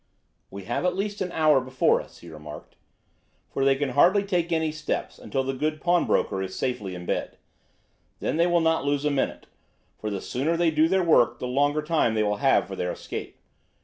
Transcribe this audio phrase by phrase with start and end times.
[0.49, 2.75] "We have at least an hour before us," he remarked,
[3.51, 7.37] "for they can hardly take any steps until the good pawnbroker is safely in bed.
[8.19, 9.45] Then they will not lose a minute,
[9.99, 12.91] for the sooner they do their work the longer time they will have for their
[12.91, 13.37] escape.